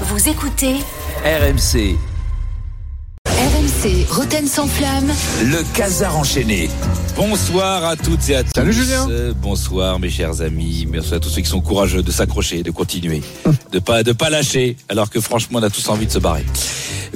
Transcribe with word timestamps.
Vous 0.00 0.28
écoutez 0.28 0.74
RMC, 1.24 1.96
RMC 3.28 4.06
Roten 4.10 4.44
sans 4.48 4.66
flamme. 4.66 5.12
le 5.44 5.62
casar 5.72 6.16
enchaîné. 6.18 6.68
Bonsoir 7.14 7.84
à 7.84 7.94
toutes 7.94 8.28
et 8.28 8.34
à 8.34 8.42
tous. 8.42 8.50
Salut, 8.56 8.72
Julien. 8.72 9.06
Bonsoir 9.40 10.00
mes 10.00 10.10
chers 10.10 10.40
amis. 10.40 10.88
Merci 10.90 11.14
à 11.14 11.20
tous 11.20 11.28
ceux 11.28 11.42
qui 11.42 11.48
sont 11.48 11.60
courageux 11.60 12.02
de 12.02 12.10
s'accrocher, 12.10 12.64
de 12.64 12.72
continuer, 12.72 13.22
de 13.70 13.78
pas 13.78 14.02
de 14.02 14.10
pas 14.10 14.30
lâcher, 14.30 14.76
alors 14.88 15.10
que 15.10 15.20
franchement 15.20 15.60
on 15.60 15.62
a 15.62 15.70
tous 15.70 15.88
envie 15.88 16.06
de 16.06 16.12
se 16.12 16.18
barrer. 16.18 16.44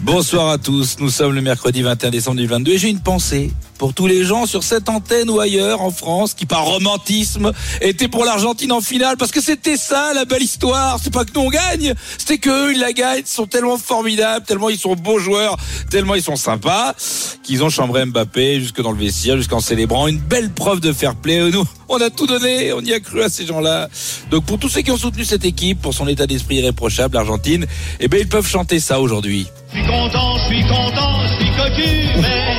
Bonsoir 0.02 0.50
à 0.50 0.58
tous. 0.58 0.96
Nous 1.00 1.10
sommes 1.10 1.34
le 1.34 1.40
mercredi 1.40 1.82
21 1.82 2.10
décembre 2.10 2.36
2022 2.36 2.72
et 2.72 2.78
j'ai 2.78 2.88
une 2.88 3.00
pensée 3.00 3.50
pour 3.78 3.94
tous 3.94 4.06
les 4.06 4.24
gens 4.24 4.46
sur 4.46 4.62
cette 4.62 4.88
antenne 4.88 5.28
ou 5.28 5.40
ailleurs 5.40 5.82
en 5.82 5.90
France 5.90 6.34
qui 6.34 6.46
par 6.46 6.64
romantisme 6.64 7.52
étaient 7.80 8.06
pour 8.06 8.24
l'Argentine 8.24 8.70
en 8.72 8.80
finale 8.80 9.16
parce 9.16 9.32
que 9.32 9.40
c'était 9.40 9.76
ça 9.76 10.12
la 10.14 10.24
belle 10.24 10.42
histoire. 10.42 11.00
C'est 11.02 11.12
pas 11.12 11.24
que 11.24 11.32
nous 11.34 11.40
on 11.40 11.50
gagne, 11.50 11.94
c'était 12.16 12.38
que 12.38 12.68
eux 12.68 12.72
ils 12.72 12.80
la 12.80 12.92
gagnent. 12.92 13.22
Ils 13.24 13.26
sont 13.26 13.46
tellement 13.46 13.76
formidables, 13.76 14.46
tellement 14.46 14.68
ils 14.68 14.78
sont 14.78 14.94
beaux 14.94 15.18
joueurs, 15.18 15.56
tellement 15.90 16.14
ils 16.14 16.22
sont 16.22 16.36
sympas 16.36 16.94
qu'ils 17.42 17.64
ont 17.64 17.70
chambré 17.70 18.04
Mbappé 18.04 18.60
jusque 18.60 18.80
dans 18.80 18.92
le 18.92 18.98
vestiaire, 18.98 19.36
jusqu'en 19.36 19.60
célébrant 19.60 20.06
une 20.06 20.18
belle 20.18 20.50
preuve 20.50 20.80
de 20.80 20.92
fair 20.92 21.16
play. 21.16 21.50
Nous, 21.50 21.64
on 21.88 22.00
a 22.00 22.10
tout 22.10 22.26
donné, 22.26 22.72
on 22.72 22.80
y 22.80 22.92
a 22.92 23.00
cru 23.00 23.22
à 23.22 23.28
ces 23.28 23.46
gens-là. 23.46 23.88
Donc 24.30 24.44
pour 24.44 24.58
tous 24.58 24.68
ceux 24.68 24.82
qui 24.82 24.90
ont 24.90 24.96
soutenu 24.96 25.24
cette 25.24 25.44
équipe, 25.44 25.80
pour 25.80 25.94
son 25.94 26.06
état 26.06 26.26
d'esprit 26.26 26.56
irréprochable, 26.56 27.14
l'Argentine, 27.14 27.66
eh 28.00 28.08
ben 28.08 28.20
ils 28.20 28.28
peuvent 28.28 28.46
chanter 28.46 28.80
ça 28.80 29.00
aujourd'hui. 29.00 29.46
Je 29.72 29.78
suis 29.78 29.86
content, 29.86 30.36
je 30.38 30.44
suis 30.44 30.62
content, 30.62 31.20
je 31.24 31.44
suis 31.44 31.54
cocu, 31.56 32.08
mais 32.16 32.56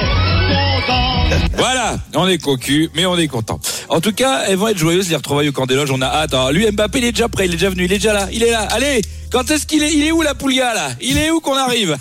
content. 0.85 1.47
Voilà, 1.57 1.97
on 2.15 2.27
est 2.27 2.37
cocu, 2.37 2.89
mais 2.95 3.05
on 3.05 3.17
est 3.17 3.27
content. 3.27 3.59
En 3.89 4.01
tout 4.01 4.13
cas, 4.13 4.43
elles 4.47 4.57
vont 4.57 4.67
être 4.67 4.77
joyeuses 4.77 5.09
les 5.09 5.15
retrouvailles 5.15 5.49
au 5.49 5.51
camp 5.51 5.65
des 5.65 5.75
loges. 5.75 5.91
On 5.91 6.01
a 6.01 6.05
hâte. 6.07 6.33
Alors, 6.33 6.51
lui, 6.51 6.69
Mbappé, 6.71 6.99
il 6.99 7.05
est 7.05 7.11
déjà 7.11 7.27
prêt, 7.27 7.45
il 7.45 7.53
est 7.53 7.57
déjà 7.57 7.69
venu, 7.71 7.85
il 7.85 7.91
est 7.91 7.97
déjà 7.97 8.13
là, 8.13 8.27
il 8.31 8.43
est 8.43 8.51
là. 8.51 8.67
Allez, 8.69 9.01
quand 9.31 9.49
est-ce 9.49 9.65
qu'il 9.65 9.81
est 9.83 9.93
Il 9.93 10.03
est 10.05 10.11
où 10.11 10.21
la 10.21 10.35
Poulia 10.35 10.73
là? 10.75 10.89
Il 11.01 11.17
est 11.17 11.31
où 11.31 11.39
qu'on 11.39 11.55
arrive? 11.55 11.97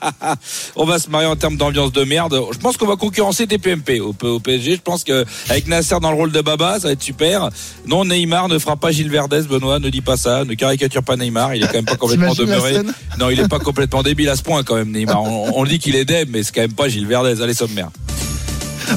On 0.76 0.84
va 0.84 0.98
se 0.98 1.08
marier 1.10 1.28
en 1.28 1.36
termes 1.36 1.56
d'ambiance 1.56 1.92
de 1.92 2.02
merde. 2.04 2.40
Je 2.52 2.58
pense 2.58 2.76
qu'on 2.76 2.86
va 2.86 2.96
concurrencer 2.96 3.46
TPMP 3.46 4.00
au, 4.00 4.14
au 4.22 4.40
PSG. 4.40 4.76
Je 4.76 4.80
pense 4.80 5.04
que 5.04 5.24
avec 5.48 5.68
Nasser 5.68 5.96
dans 6.00 6.10
le 6.10 6.16
rôle 6.16 6.32
de 6.32 6.40
Baba, 6.40 6.80
ça 6.80 6.88
va 6.88 6.92
être 6.92 7.02
super. 7.02 7.50
Non, 7.86 8.04
Neymar 8.04 8.48
ne 8.48 8.58
fera 8.58 8.76
pas 8.76 8.90
Gilles 8.90 9.10
Verdez. 9.10 9.42
Benoît, 9.42 9.78
ne 9.78 9.90
dis 9.90 10.00
pas 10.00 10.16
ça. 10.16 10.44
Ne 10.44 10.54
caricature 10.54 11.02
pas 11.04 11.16
Neymar. 11.16 11.54
Il 11.54 11.62
est 11.62 11.66
quand 11.66 11.74
même 11.74 11.84
pas 11.84 11.96
complètement 11.96 12.34
demeuré. 12.34 12.78
Non, 13.18 13.30
il 13.30 13.38
est 13.38 13.48
pas 13.48 13.60
complètement 13.60 14.02
débile 14.02 14.28
à 14.28 14.36
ce 14.36 14.42
point 14.42 14.62
quand 14.64 14.76
même, 14.76 14.90
Neymar. 14.90 15.22
On, 15.22 15.60
on 15.60 15.64
dit 15.64 15.78
qu'il 15.78 15.94
est 15.94 16.04
deb, 16.04 16.28
mais 16.32 16.42
c'est 16.42 16.52
quand 16.52 16.62
même 16.62 16.74
pas 16.74 16.88
Gilles 16.88 17.06
Verdez. 17.06 17.42
Allez, 17.42 17.54
sommaire. 17.54 17.90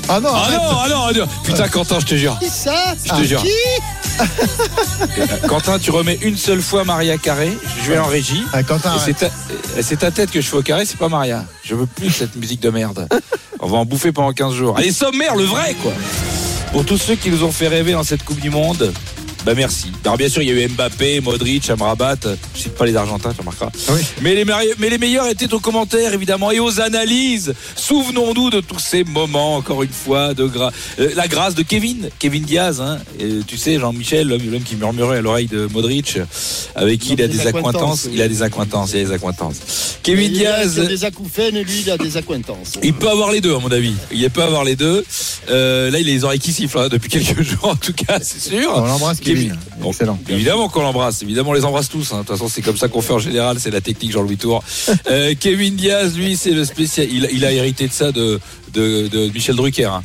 Ah 0.10 0.20
non, 0.20 0.30
Ah 0.34 0.50
non, 0.52 0.62
ah 0.84 0.88
non, 0.90 1.02
ah 1.10 1.12
non. 1.14 1.28
Putain, 1.44 1.68
Quentin, 1.68 2.00
je 2.00 2.06
te 2.06 2.16
jure. 2.16 2.38
Qui 2.40 2.50
ça 2.50 2.96
Je 3.04 3.10
te 3.12 3.24
jure. 3.24 3.42
Qui 3.42 3.50
Quentin, 5.48 5.80
tu 5.80 5.92
remets 5.92 6.18
une 6.22 6.38
seule 6.38 6.62
fois 6.62 6.84
Maria 6.84 7.18
carré. 7.18 7.58
Je 7.84 7.92
vais 7.92 7.98
en 7.98 8.06
régie. 8.06 8.44
Ah, 8.54 8.64
Quentin, 8.64 8.94
c'est 9.04 9.18
ta, 9.18 9.28
c'est 9.82 9.98
ta 10.00 10.12
tête 10.12 10.32
que 10.32 10.42
je 10.42 10.48
fais 10.48 10.58
au 10.58 10.62
carré, 10.62 10.86
c'est 10.86 10.98
pas 10.98 11.10
Maria. 11.10 11.46
Je 11.64 11.76
veux 11.76 11.86
plus 11.86 12.12
cette 12.12 12.36
musique 12.36 12.62
de 12.62 12.70
merde. 12.70 13.08
On 13.60 13.68
va 13.68 13.78
en 13.78 13.86
bouffer 13.86 14.12
pendant 14.12 14.32
15 14.32 14.54
jours. 14.54 14.78
Allez, 14.78 14.92
sommaire, 14.92 15.36
le 15.36 15.44
vrai, 15.44 15.76
quoi. 15.82 15.92
Pour 16.72 16.86
tous 16.86 16.98
ceux 16.98 17.16
qui 17.16 17.30
nous 17.30 17.44
ont 17.44 17.52
fait 17.52 17.68
rêver 17.68 17.94
dans 17.94 18.04
cette 18.04 18.24
Coupe 18.24 18.40
du 18.40 18.50
Monde, 18.50 18.94
bah 19.46 19.54
merci. 19.56 19.88
Alors 20.04 20.18
bien 20.18 20.28
sûr, 20.28 20.42
il 20.42 20.50
y 20.50 20.52
a 20.52 20.56
eu 20.66 20.68
Mbappé, 20.68 21.22
Modric, 21.22 21.70
Amrabat. 21.70 22.16
Je 22.56 22.60
cite 22.62 22.74
pas 22.76 22.86
les 22.86 22.96
Argentins, 22.96 23.32
tu 23.32 23.40
remarqueras. 23.42 23.70
Ah 23.88 23.92
oui. 23.94 24.02
Mais 24.22 24.34
les, 24.34 24.44
mari- 24.46 24.70
mais 24.80 24.90
les 24.90 24.98
meilleurs 24.98 25.28
étaient 25.28 25.54
aux 25.54 25.60
commentaires, 25.60 26.14
évidemment, 26.14 26.52
et 26.52 26.60
aux 26.60 26.82
analyses. 26.82 27.54
Souvenons-nous 27.76 28.50
de 28.50 28.60
tous 28.62 28.80
ces 28.80 29.04
moments, 29.04 29.56
encore 29.58 29.84
une 29.84 29.90
fois, 29.92 30.34
de 30.34 30.48
gra- 30.48 30.72
euh, 31.00 31.12
la 31.16 31.28
grâce 31.28 31.54
de 31.56 31.62
Kevin, 31.62 32.10
Kevin 32.18 32.44
Diaz. 32.44 32.82
Hein. 32.82 32.98
Et 33.20 33.40
tu 33.46 33.58
sais, 33.58 33.80
Jean-Michel, 33.80 34.28
l'homme 34.28 34.64
qui 34.64 34.76
murmurait 34.76 35.18
à 35.18 35.22
l'oreille 35.22 35.48
de 35.48 35.68
Modric, 35.72 36.18
avec 36.76 37.00
qui 37.00 37.14
il 37.14 37.22
a 37.22 37.28
des 37.28 37.36
des 37.38 37.48
acquaintances. 37.48 38.08
Il 38.12 38.22
a 38.22 38.28
des 38.28 38.42
acquaintances, 38.42 38.92
il 38.94 39.00
a 39.02 39.04
des 39.04 39.12
acquaintances. 39.12 39.98
Kevin 40.02 40.32
Il 40.34 40.48
a 40.48 40.66
Diaz. 40.66 40.88
des 40.88 41.04
acouphènes, 41.06 41.60
lui, 41.60 41.82
il 41.86 41.92
a 41.92 41.98
des 41.98 42.18
acquaintances. 42.18 42.74
Il 42.82 42.94
peut 42.94 43.10
avoir 43.10 43.32
les 43.32 43.42
deux, 43.42 43.54
à 43.56 43.60
mon 43.60 43.72
avis. 43.72 43.94
Il 44.12 44.28
peut 44.30 44.42
avoir 44.44 44.64
les 44.64 44.76
deux. 44.76 45.04
Euh, 45.50 45.92
là, 45.92 46.00
il 46.00 46.10
a 46.10 46.12
les 46.14 46.24
oreilles 46.24 46.40
qui 46.40 46.54
sifflent 46.54 46.80
hein, 46.80 46.88
depuis 46.90 47.10
quelques 47.10 47.42
jours, 47.44 47.66
en 47.68 47.76
tout 47.76 47.94
cas, 47.94 48.20
c'est 48.22 48.42
sûr. 48.42 48.72
On 48.76 48.86
l'embrasse, 48.86 49.20
Kevin. 49.20 49.35
Excellent. 49.36 50.20
Évidemment 50.30 50.70
qu'on 50.70 50.82
l'embrasse. 50.82 51.22
Évidemment, 51.22 51.52
on 51.52 51.54
les 51.54 51.66
embrasse 51.66 51.90
tous. 51.90 52.12
hein. 52.12 52.18
De 52.18 52.20
toute 52.22 52.30
façon, 52.30 52.48
c'est 52.50 52.62
comme 52.62 52.78
ça 52.78 52.88
qu'on 52.88 53.02
fait 53.02 53.14
en 53.14 53.20
général. 53.20 53.58
C'est 53.60 53.72
la 53.72 53.82
technique 53.82 54.12
Jean-Louis 54.12 54.38
Tour. 54.38 54.64
Euh, 55.08 55.34
Kevin 55.40 55.76
Diaz, 55.76 56.16
lui, 56.18 56.36
c'est 56.36 56.52
le 56.52 56.66
spécial. 56.66 57.08
Il, 57.12 57.30
il 57.32 57.46
a 57.46 57.52
hérité 57.52 57.88
de 57.88 57.94
ça 57.94 58.12
de, 58.12 58.40
de, 58.74 59.08
de 59.08 59.30
Michel 59.34 59.56
Drucker. 59.56 59.86
hein. 59.86 60.02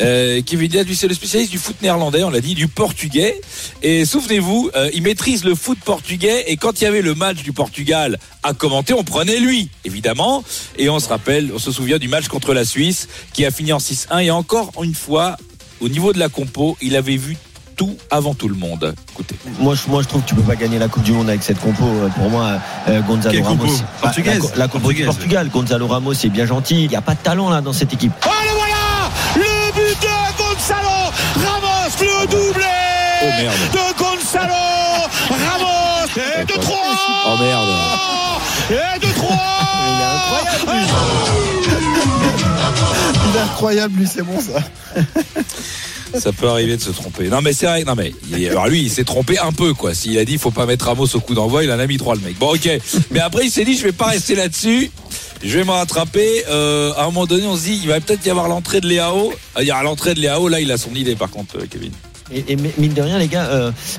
Euh, 0.00 0.42
Kevin 0.44 0.68
Diaz, 0.68 0.86
lui, 0.86 0.94
c'est 0.96 1.08
le 1.08 1.14
spécialiste 1.14 1.50
du 1.52 1.58
foot 1.58 1.76
néerlandais. 1.80 2.22
On 2.22 2.30
l'a 2.30 2.40
dit, 2.40 2.54
du 2.54 2.68
portugais. 2.68 3.40
Et 3.82 4.04
souvenez-vous, 4.04 4.70
euh, 4.76 4.90
il 4.92 5.02
maîtrise 5.02 5.44
le 5.44 5.54
foot 5.54 5.78
portugais. 5.84 6.44
Et 6.48 6.56
quand 6.56 6.80
il 6.80 6.84
y 6.84 6.86
avait 6.86 7.02
le 7.02 7.14
match 7.14 7.42
du 7.42 7.52
Portugal 7.52 8.18
à 8.42 8.52
commenter, 8.52 8.92
on 8.92 9.04
prenait 9.04 9.38
lui, 9.40 9.68
évidemment. 9.84 10.44
Et 10.76 10.88
on 10.90 10.98
se 11.00 11.08
rappelle, 11.08 11.50
on 11.54 11.58
se 11.58 11.72
souvient 11.72 11.98
du 11.98 12.08
match 12.08 12.28
contre 12.28 12.52
la 12.52 12.64
Suisse 12.64 13.08
qui 13.32 13.44
a 13.46 13.50
fini 13.50 13.72
en 13.72 13.78
6-1. 13.78 14.24
Et 14.24 14.30
encore 14.30 14.72
une 14.82 14.94
fois, 14.94 15.36
au 15.80 15.88
niveau 15.88 16.12
de 16.12 16.18
la 16.18 16.28
compo, 16.28 16.76
il 16.82 16.94
avait 16.96 17.16
vu 17.16 17.36
tout 17.82 17.96
avant 18.12 18.32
tout 18.34 18.48
le 18.48 18.54
monde. 18.54 18.94
Écoutez. 19.12 19.34
Moi 19.58 19.74
je, 19.74 19.90
moi, 19.90 20.02
je 20.02 20.08
trouve 20.08 20.22
que 20.22 20.28
tu 20.28 20.34
peux 20.36 20.42
pas 20.42 20.54
gagner 20.54 20.78
la 20.78 20.86
Coupe 20.86 21.02
du 21.02 21.10
Monde 21.10 21.28
avec 21.28 21.42
cette 21.42 21.58
compo. 21.58 21.84
Euh, 21.84 22.08
Pour 22.10 22.30
moi, 22.30 22.52
euh, 22.88 23.00
Gonzalo 23.02 23.34
Quelle 23.34 23.42
compo 23.42 23.64
Ramos. 23.64 23.78
Portugaise 24.00 24.50
la, 24.52 24.56
la 24.56 24.68
compo 24.68 24.92
du 24.92 25.04
Portugaise. 25.04 25.06
Portugal. 25.06 25.48
Gonzalo 25.48 25.86
Ramos, 25.88 26.14
c'est 26.14 26.28
bien 26.28 26.46
gentil. 26.46 26.84
Il 26.84 26.88
n'y 26.90 26.94
a 26.96 27.00
pas 27.00 27.14
de 27.14 27.18
talent 27.20 27.50
là 27.50 27.60
dans 27.60 27.72
cette 27.72 27.92
équipe. 27.92 28.12
Oh 28.24 28.28
le 28.44 28.52
voilà 28.54 29.10
Le 29.34 29.72
but 29.72 29.98
de 30.00 30.08
Gonzalo 30.38 31.10
Ramos, 31.44 31.90
le 32.00 32.26
doublé 32.28 32.66
Oh, 33.24 33.26
merde. 33.42 33.54
de 33.72 33.98
Gonzalo 33.98 34.62
Ramos 35.28 36.06
et 36.16 36.44
de 36.44 36.52
3 36.60 36.76
Oh 37.26 37.36
merde. 37.42 37.68
Et 38.70 38.98
de 39.06 39.12
3 39.12 39.28
Il 43.24 43.36
est 43.36 43.40
incroyable, 43.40 43.98
lui, 43.98 44.06
c'est 44.06 44.22
bon 44.22 44.38
ça. 44.40 44.60
Ça 46.18 46.32
peut 46.32 46.48
arriver 46.48 46.76
de 46.76 46.82
se 46.82 46.90
tromper. 46.90 47.28
Non 47.28 47.40
mais 47.40 47.52
c'est 47.52 47.66
vrai. 47.66 47.84
Non 47.84 47.94
mais 47.94 48.12
il- 48.30 48.48
alors 48.48 48.68
lui 48.68 48.82
il 48.82 48.90
s'est 48.90 49.04
trompé 49.04 49.38
un 49.38 49.52
peu 49.52 49.74
quoi. 49.74 49.94
S'il 49.94 50.18
a 50.18 50.24
dit 50.24 50.38
faut 50.38 50.50
pas 50.50 50.66
mettre 50.66 50.86
Ramos 50.86 51.06
au 51.14 51.20
coup 51.20 51.34
d'envoi, 51.34 51.64
il 51.64 51.70
en 51.72 51.78
a 51.78 51.86
mis 51.86 51.96
trois 51.96 52.14
le 52.14 52.20
mec. 52.20 52.38
Bon 52.38 52.54
ok. 52.54 52.68
Mais 53.10 53.20
après 53.20 53.44
il 53.46 53.50
s'est 53.50 53.64
dit 53.64 53.76
je 53.76 53.82
vais 53.84 53.92
pas 53.92 54.06
rester 54.06 54.34
là-dessus. 54.34 54.90
Je 55.44 55.58
vais 55.58 55.64
me 55.64 55.70
rattraper. 55.72 56.44
Euh, 56.48 56.92
à 56.96 57.02
un 57.02 57.06
moment 57.06 57.26
donné 57.26 57.46
on 57.46 57.56
se 57.56 57.62
dit 57.64 57.80
il 57.82 57.88
va 57.88 58.00
peut-être 58.00 58.24
y 58.26 58.30
avoir 58.30 58.48
l'entrée 58.48 58.80
de 58.80 58.86
Léao. 58.86 59.32
Il 59.60 59.66
y 59.66 59.70
a 59.70 59.82
l'entrée 59.82 60.14
de 60.14 60.20
Léao 60.20 60.48
là 60.48 60.60
il 60.60 60.70
a 60.70 60.76
son 60.78 60.94
idée 60.94 61.16
par 61.16 61.30
contre 61.30 61.56
euh, 61.58 61.66
Kevin. 61.70 61.92
Et, 62.34 62.44
et 62.52 62.56
mine 62.56 62.94
de 62.94 63.02
rien, 63.02 63.18
les 63.18 63.28
gars, 63.28 63.44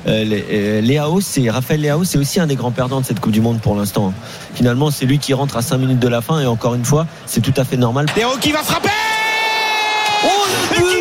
euh, 0.08 0.80
Léao, 0.80 1.20
c'est 1.20 1.48
Raphaël 1.50 1.80
Léao, 1.80 2.02
c'est 2.02 2.18
aussi 2.18 2.40
un 2.40 2.48
des 2.48 2.56
grands 2.56 2.72
perdants 2.72 3.00
de 3.00 3.06
cette 3.06 3.20
Coupe 3.20 3.30
du 3.30 3.40
Monde 3.40 3.60
pour 3.60 3.76
l'instant. 3.76 4.12
Finalement, 4.56 4.90
c'est 4.90 5.04
lui 5.06 5.20
qui 5.20 5.34
rentre 5.34 5.56
à 5.56 5.62
5 5.62 5.78
minutes 5.78 6.00
de 6.00 6.08
la 6.08 6.20
fin 6.20 6.40
et 6.40 6.46
encore 6.46 6.74
une 6.74 6.84
fois, 6.84 7.06
c'est 7.26 7.42
tout 7.42 7.54
à 7.56 7.64
fait 7.64 7.76
normal. 7.76 8.06
Léo 8.16 8.30
qui 8.40 8.50
va 8.50 8.64
frapper 8.64 8.88
qui 10.74 11.00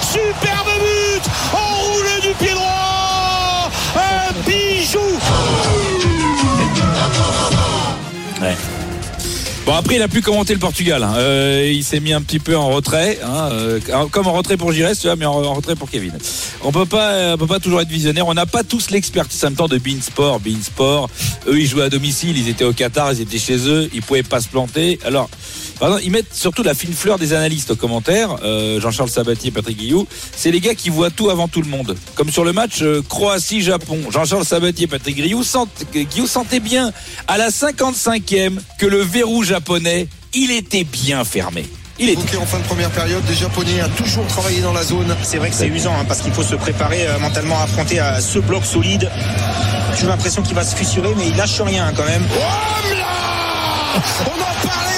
Superbe 0.00 0.72
but 0.80 1.24
Enroulé 1.52 2.20
du 2.22 2.34
pied 2.34 2.54
droit 2.54 3.70
Un 3.96 4.32
bijou 4.46 5.00
Bon 9.66 9.74
après 9.74 9.96
il 9.96 10.02
a 10.02 10.06
pu 10.06 10.22
commenter 10.22 10.52
le 10.52 10.60
Portugal. 10.60 11.02
hein. 11.02 11.14
Euh, 11.16 11.72
il 11.74 11.82
s'est 11.82 11.98
mis 11.98 12.12
un 12.12 12.22
petit 12.22 12.38
peu 12.38 12.56
en 12.56 12.68
retrait, 12.68 13.18
hein, 13.24 13.48
euh, 13.50 13.80
comme 14.12 14.28
en 14.28 14.32
retrait 14.32 14.56
pour 14.56 14.70
Gires, 14.70 14.92
mais 15.18 15.26
en, 15.26 15.54
retrait 15.54 15.74
pour 15.74 15.90
Kevin. 15.90 16.12
On 16.62 16.70
peut 16.70 16.86
pas, 16.86 17.10
euh, 17.14 17.36
peut 17.36 17.48
pas 17.48 17.58
toujours 17.58 17.80
être 17.80 17.88
visionnaire. 17.88 18.28
On 18.28 18.34
n'a 18.34 18.46
pas 18.46 18.62
tous 18.62 18.90
l'expertise 18.90 19.42
en 19.42 19.48
même 19.48 19.56
temps 19.56 19.66
de 19.66 19.78
Bein 19.78 20.00
Sport. 20.00 20.38
Bein 20.38 20.62
Sport, 20.62 21.10
eux 21.48 21.58
ils 21.58 21.66
jouaient 21.66 21.82
à 21.82 21.88
domicile, 21.88 22.38
ils 22.38 22.48
étaient 22.48 22.64
au 22.64 22.72
Qatar, 22.72 23.12
ils 23.12 23.22
étaient 23.22 23.40
chez 23.40 23.68
eux, 23.68 23.90
ils 23.92 24.02
pouvaient 24.02 24.22
pas 24.22 24.40
se 24.40 24.46
planter. 24.46 25.00
Alors 25.04 25.28
Pardon, 25.78 25.98
ils 26.02 26.10
mettent 26.10 26.34
surtout 26.34 26.62
la 26.62 26.74
fine 26.74 26.94
fleur 26.94 27.18
des 27.18 27.34
analystes 27.34 27.70
aux 27.70 27.76
commentaires. 27.76 28.36
Euh, 28.42 28.80
Jean-Charles 28.80 29.10
Sabatier, 29.10 29.50
Patrick 29.50 29.76
Guillou. 29.76 30.06
C'est 30.34 30.50
les 30.50 30.60
gars 30.60 30.74
qui 30.74 30.88
voient 30.88 31.10
tout 31.10 31.28
avant 31.28 31.48
tout 31.48 31.60
le 31.60 31.68
monde. 31.68 31.96
Comme 32.14 32.30
sur 32.30 32.44
le 32.44 32.52
match 32.52 32.82
euh, 32.82 33.02
Croatie-Japon. 33.06 34.10
Jean-Charles 34.10 34.44
Sabatier, 34.44 34.86
Patrick 34.86 35.16
Guillou, 35.16 35.42
sent, 35.42 35.66
Guillou 35.94 36.26
sentait 36.26 36.60
bien 36.60 36.92
à 37.28 37.36
la 37.36 37.50
55e 37.50 38.58
que 38.78 38.86
le 38.86 39.00
verrou 39.00 39.42
japonais, 39.42 40.08
il 40.32 40.50
était 40.50 40.84
bien 40.84 41.24
fermé. 41.24 41.66
Il 41.98 42.10
était. 42.10 42.20
Ok, 42.20 42.42
en 42.42 42.46
fin 42.46 42.58
de 42.58 42.64
première 42.64 42.90
période, 42.90 43.22
les 43.28 43.34
Japonais 43.34 43.82
ont 43.82 43.88
toujours 43.96 44.26
travaillé 44.26 44.60
dans 44.60 44.72
la 44.72 44.82
zone. 44.82 45.14
C'est 45.22 45.38
vrai 45.38 45.48
que 45.48 45.56
c'est 45.56 45.68
usant 45.68 45.94
hein, 45.94 46.04
parce 46.06 46.20
qu'il 46.20 46.32
faut 46.32 46.42
se 46.42 46.54
préparer 46.54 47.06
euh, 47.06 47.18
mentalement 47.18 47.58
à 47.58 47.64
affronter 47.64 47.98
à 47.98 48.20
ce 48.20 48.38
bloc 48.38 48.64
solide. 48.64 49.10
J'ai 49.98 50.06
l'impression 50.06 50.42
qu'il 50.42 50.54
va 50.54 50.64
se 50.64 50.76
fissurer, 50.76 51.08
mais 51.16 51.28
il 51.28 51.36
lâche 51.36 51.60
rien 51.60 51.92
quand 51.96 52.04
même. 52.04 52.22
Oh 52.34 52.94
là 52.94 54.02
On 54.26 54.40
en 54.40 54.68
parlait 54.68 54.95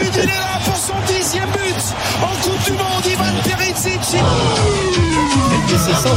il 0.00 0.18
est 0.20 0.26
là 0.26 0.60
pour 0.64 0.76
son 0.76 0.94
dixième 1.06 1.48
but 1.50 1.84
en 2.22 2.42
Coupe 2.42 2.64
du 2.64 2.72
Monde, 2.72 3.06
Ivan 3.06 3.24
Perisic 3.44 4.00
c'est 5.76 5.92
ça, 5.92 6.14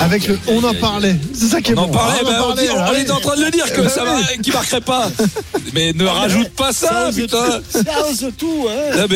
on 0.00 0.04
Avec 0.04 0.26
le 0.26 0.38
on 0.48 0.62
en 0.64 0.74
parlait. 0.74 1.16
C'est 1.32 1.46
ça 1.46 1.60
qui 1.62 1.70
est 1.72 1.78
On 1.78 1.82
en 1.82 1.88
parlait, 1.88 2.18
Ah, 2.20 2.24
ben, 2.24 2.42
on, 2.50 2.54
dit- 2.54 2.66
là, 2.66 2.86
on 2.90 2.94
oui. 2.94 3.00
était 3.02 3.10
en 3.12 3.20
train 3.20 3.36
de 3.36 3.44
le 3.44 3.50
dire 3.50 3.72
que 3.72 3.82
Bah 3.82 3.88
ça 3.88 4.02
oui. 4.04 4.22
va, 4.22 4.42
qu'il 4.42 4.52
marquerait 4.52 4.80
pas. 4.80 5.10
Mais 5.74 5.92
ne 5.94 6.04
rajoute 6.04 6.48
pas 6.50 6.72
ça, 6.72 7.10
putain. 7.14 7.60
tout. 7.72 7.82
Ça 7.84 8.06
ose 8.08 8.28
tout, 8.36 8.66
hein. 8.68 8.90
Ah, 8.94 9.06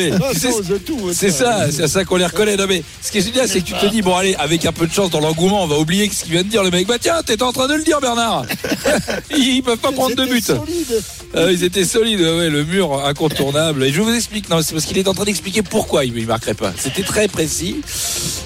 tout. 0.86 0.94
hein, 1.08 1.12
C'est 1.12 1.30
ça, 1.30 1.66
c'est 1.70 1.82
à 1.82 1.88
ça 1.88 2.04
qu'on 2.04 2.16
les 2.16 2.26
reconnaît. 2.26 2.56
Non, 2.56 2.66
mais 2.68 2.82
ce 3.02 3.10
qui 3.10 3.18
est 3.18 3.22
génial, 3.22 3.48
c'est 3.48 3.60
que 3.60 3.66
tu 3.66 3.72
te 3.74 3.86
dis, 3.86 4.02
bon, 4.02 4.14
allez, 4.16 4.34
avec 4.36 4.64
un 4.66 4.72
peu 4.72 4.86
de 4.86 4.92
chance 4.92 5.10
dans 5.10 5.20
l'engouement, 5.20 5.64
on 5.64 5.66
va 5.66 5.78
oublier 5.78 6.08
ce 6.12 6.22
qu'il 6.24 6.32
vient 6.32 6.42
de 6.42 6.48
dire, 6.48 6.62
le 6.62 6.70
mec. 6.70 6.86
Bah, 6.86 6.96
tiens, 7.00 7.22
t'étais 7.24 7.42
en 7.42 7.52
train 7.52 7.66
de 7.68 7.74
le 7.74 7.82
dire, 7.82 8.00
Bernard. 8.00 8.44
Ils 9.36 9.62
peuvent 9.62 9.78
pas 9.78 9.92
prendre 9.92 10.14
de 10.14 10.24
but. 10.26 10.44
solide. 10.44 11.02
Euh, 11.34 11.50
ils 11.50 11.64
étaient 11.64 11.84
solides, 11.84 12.20
ouais, 12.20 12.50
le 12.50 12.64
mur 12.64 13.04
incontournable. 13.06 13.84
Et 13.84 13.92
je 13.92 14.00
vous 14.02 14.12
explique, 14.12 14.50
non, 14.50 14.60
c'est 14.60 14.74
parce 14.74 14.84
qu'il 14.84 14.98
est 14.98 15.08
en 15.08 15.14
train 15.14 15.24
d'expliquer 15.24 15.62
pourquoi 15.62 16.04
il 16.04 16.12
ne 16.12 16.26
marquerait 16.26 16.54
pas. 16.54 16.72
C'était 16.76 17.02
très 17.02 17.26
précis. 17.26 17.80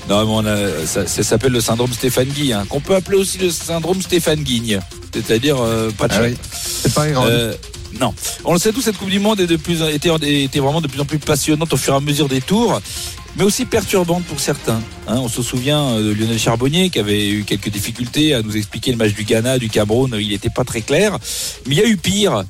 Non, 0.08 0.24
mais 0.24 0.32
on 0.32 0.46
a, 0.46 0.86
ça, 0.86 1.06
ça 1.06 1.22
s'appelle 1.24 1.52
le 1.52 1.60
syndrome 1.60 1.92
Stéphane 1.92 2.28
Guy, 2.28 2.52
hein, 2.52 2.64
qu'on 2.68 2.80
peut 2.80 2.94
appeler 2.94 3.18
aussi 3.18 3.38
le 3.38 3.50
syndrome 3.50 4.00
Stéphane 4.00 4.42
Guigne. 4.42 4.80
C'est-à-dire, 5.12 5.56
euh, 5.60 5.90
pas 5.90 6.06
de 6.06 6.14
Ah 6.14 6.22
oui. 6.22 6.34
C'est 6.52 6.94
pas 6.94 7.08
grave. 7.08 7.28
Euh, 7.28 7.54
non, 7.98 8.14
on 8.44 8.52
le 8.52 8.58
sait 8.58 8.72
tous, 8.72 8.82
cette 8.82 8.98
Coupe 8.98 9.08
du 9.08 9.18
Monde 9.18 9.40
est 9.40 9.46
de 9.46 9.56
plus, 9.56 9.80
était, 9.82 10.10
était 10.44 10.60
vraiment 10.60 10.80
de 10.82 10.86
plus 10.86 11.00
en 11.00 11.06
plus 11.06 11.18
passionnante 11.18 11.72
au 11.72 11.76
fur 11.76 11.94
et 11.94 11.96
à 11.96 12.00
mesure 12.00 12.28
des 12.28 12.42
tours, 12.42 12.80
mais 13.36 13.42
aussi 13.42 13.64
perturbante 13.64 14.24
pour 14.24 14.38
certains. 14.38 14.80
Hein, 15.08 15.16
on 15.16 15.28
se 15.28 15.42
souvient 15.42 15.98
de 15.98 16.12
Lionel 16.12 16.38
Charbonnier 16.38 16.90
qui 16.90 16.98
avait 16.98 17.30
eu 17.30 17.44
quelques 17.44 17.70
difficultés 17.70 18.34
à 18.34 18.42
nous 18.42 18.56
expliquer 18.56 18.90
le 18.90 18.98
match 18.98 19.14
du 19.14 19.24
Ghana, 19.24 19.58
du 19.58 19.70
Cameroun, 19.70 20.14
il 20.20 20.28
n'était 20.28 20.50
pas 20.50 20.64
très 20.64 20.82
clair. 20.82 21.18
Mais 21.66 21.74
il 21.74 21.78
y 21.78 21.82
a 21.82 21.86
eu 21.86 21.96
pire. 21.96 22.44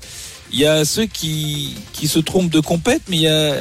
Il 0.53 0.59
y 0.61 0.67
a 0.67 0.85
ceux 0.85 1.07
qui, 1.07 1.75
qui 1.93 2.09
se 2.09 2.19
trompent 2.19 2.51
de 2.51 2.61
compète, 2.61 3.03
mais 3.09 3.17
il 3.17 3.23
y 3.23 3.29
a, 3.29 3.55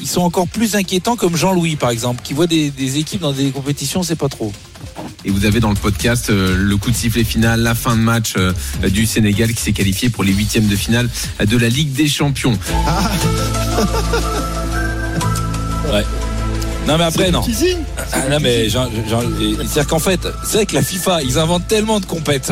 ils 0.00 0.06
sont 0.06 0.22
encore 0.22 0.46
plus 0.48 0.74
inquiétants, 0.76 1.16
comme 1.16 1.36
Jean-Louis 1.36 1.76
par 1.76 1.90
exemple, 1.90 2.22
qui 2.22 2.34
voit 2.34 2.46
des, 2.46 2.70
des 2.70 2.98
équipes 2.98 3.20
dans 3.20 3.32
des 3.32 3.50
compétitions, 3.50 4.02
c'est 4.02 4.16
pas 4.16 4.28
trop. 4.28 4.52
Et 5.24 5.30
vous 5.30 5.44
avez 5.44 5.60
dans 5.60 5.70
le 5.70 5.76
podcast 5.76 6.30
euh, 6.30 6.56
le 6.56 6.76
coup 6.76 6.90
de 6.90 6.96
sifflet 6.96 7.24
final, 7.24 7.60
la 7.60 7.74
fin 7.74 7.96
de 7.96 8.00
match 8.00 8.34
euh, 8.36 8.52
du 8.88 9.06
Sénégal 9.06 9.52
qui 9.52 9.60
s'est 9.60 9.72
qualifié 9.72 10.10
pour 10.10 10.24
les 10.24 10.32
huitièmes 10.32 10.68
de 10.68 10.76
finale 10.76 11.08
de 11.44 11.56
la 11.56 11.68
Ligue 11.68 11.92
des 11.92 12.08
Champions. 12.08 12.58
Non 16.88 16.96
mais 16.96 17.04
après 17.04 17.30
non. 17.30 17.42
Teasing. 17.42 17.76
Ah, 18.12 18.28
non 18.30 18.38
mais 18.40 18.68
c'est-à-dire 18.70 19.86
qu'en 19.86 19.98
fait, 19.98 20.20
c'est 20.44 20.56
vrai 20.56 20.66
que 20.66 20.74
la 20.74 20.82
FIFA, 20.82 21.22
ils 21.22 21.38
inventent 21.38 21.68
tellement 21.68 22.00
de 22.00 22.06
compètes. 22.06 22.50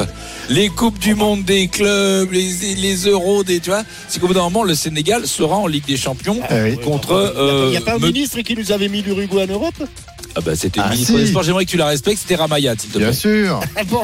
Les 0.51 0.69
coupes 0.69 0.99
du 0.99 1.15
monde 1.15 1.43
des 1.45 1.69
clubs, 1.69 2.31
les, 2.31 2.75
les 2.77 2.97
euros, 3.07 3.43
des 3.45 3.61
tu 3.61 3.71
vois, 3.71 3.83
c'est 4.09 4.21
qu'au 4.21 4.27
bout 4.29 4.35
d'un 4.35 4.43
moment, 4.43 4.63
le 4.63 4.75
Sénégal 4.75 5.27
sera 5.27 5.57
en 5.57 5.67
Ligue 5.67 5.87
des 5.87 5.97
Champions 5.97 6.39
Ah 6.51 6.55
oui. 6.65 6.77
contre. 6.79 7.35
Il 7.65 7.71
n'y 7.71 7.77
a 7.79 7.81
pas 7.81 7.93
un 7.93 7.97
euh, 7.97 7.99
me- 8.01 8.07
ministre 8.09 8.39
qui 8.43 8.55
nous 8.55 8.71
avait 8.73 8.89
mis 8.89 9.01
l'Uruguay 9.03 9.45
en 9.49 9.53
Europe? 9.53 9.75
Ah 10.37 10.41
bah 10.45 10.53
c'était 10.55 10.81
Ah, 10.81 10.89
le 10.89 10.93
ministre 10.95 11.15
si. 11.15 11.19
des 11.21 11.27
Sports. 11.31 11.43
J'aimerais 11.45 11.65
que 11.65 11.71
tu 11.71 11.77
la 11.79 11.87
respectes. 11.87 12.19
C'était 12.21 12.37
Ramayat, 12.37 12.75
s'il 12.79 12.91
te 12.91 12.99
Bien 12.99 13.09
plaît. 13.09 13.17
sûr. 13.17 13.61
Ah 13.77 13.83
bon, 13.85 14.03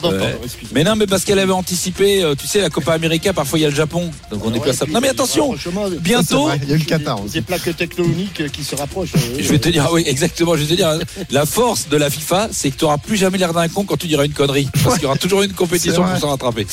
bon, 0.00 0.10
Ouais. 0.12 0.36
Mais 0.72 0.84
non, 0.84 0.94
mais 0.96 1.06
parce 1.06 1.24
qu'elle 1.24 1.38
avait 1.38 1.52
anticipé. 1.52 2.22
euh, 2.22 2.34
Tu 2.36 2.46
sais, 2.46 2.60
la 2.60 2.70
Copa 2.70 2.92
América, 2.92 3.32
parfois 3.32 3.58
il 3.58 3.62
y 3.62 3.64
a 3.64 3.68
le 3.68 3.74
Japon, 3.74 4.10
donc 4.30 4.44
on 4.44 4.50
est 4.50 4.54
Ouais, 4.54 4.60
plus 4.60 4.70
à 4.70 4.72
et 4.72 4.76
ça. 4.76 4.86
Non 4.86 5.00
mais 5.00 5.08
attention, 5.08 5.54
bientôt. 6.00 6.48
Il 6.62 6.68
y 6.68 6.72
a 6.72 6.76
eu 6.76 6.78
le 6.78 6.84
Qatar 6.84 7.22
aussi. 7.22 7.34
Des 7.34 7.42
plaques 7.42 7.76
tectoniques 7.76 8.50
qui 8.52 8.64
se 8.64 8.74
rapprochent. 8.76 9.12
Je 9.38 9.48
vais 9.48 9.58
te 9.58 9.68
dire, 9.68 9.84
ah 9.88 9.92
oui, 9.92 10.04
exactement. 10.06 10.54
Je 10.56 10.62
vais 10.62 10.68
te 10.68 10.74
dire, 10.74 10.90
la 11.30 11.46
force 11.46 11.88
de 11.88 11.96
la 11.96 12.10
FIFA, 12.10 12.48
c'est 12.52 12.70
que 12.70 12.76
tu 12.76 12.84
n'auras 12.84 12.98
plus 12.98 13.16
jamais 13.16 13.38
l'air 13.38 13.52
d'un 13.52 13.68
con 13.68 13.84
quand 13.84 13.96
tu 13.96 14.06
diras 14.06 14.24
une 14.24 14.32
connerie. 14.32 14.68
Parce 14.84 14.94
qu'il 14.96 15.04
y 15.04 15.06
aura 15.06 15.16
toujours 15.16 15.42
une 15.42 15.52
compétition 15.52 16.04
pour 16.04 16.16
s'en 16.18 16.30
rattraper. 16.30 16.66